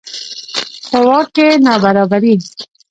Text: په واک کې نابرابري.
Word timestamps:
په 0.89 0.99
واک 1.07 1.27
کې 1.35 1.47
نابرابري. 1.65 2.35